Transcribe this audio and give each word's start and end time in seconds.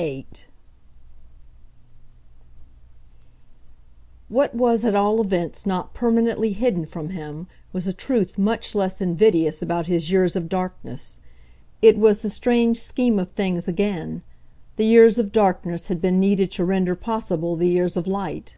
VIII 0.00 0.26
What 4.30 4.54
was 4.54 4.82
at 4.86 4.94
all 4.94 5.20
events 5.20 5.66
not 5.66 5.92
permanently 5.92 6.54
hidden 6.54 6.86
from 6.86 7.10
him 7.10 7.46
was 7.74 7.86
a 7.86 7.92
truth 7.92 8.38
much 8.38 8.74
less 8.74 9.02
invidious 9.02 9.60
about 9.60 9.88
his 9.88 10.10
years 10.10 10.34
of 10.36 10.48
darkness. 10.48 11.18
It 11.82 11.98
was 11.98 12.22
the 12.22 12.30
strange 12.30 12.78
scheme 12.78 13.18
of 13.18 13.32
things 13.32 13.68
again: 13.68 14.22
the 14.76 14.86
years 14.86 15.18
of 15.18 15.32
darkness 15.32 15.88
had 15.88 16.00
been 16.00 16.18
needed 16.18 16.50
to 16.52 16.64
render 16.64 16.94
possible 16.94 17.54
the 17.56 17.68
years 17.68 17.94
of 17.94 18.06
light. 18.06 18.56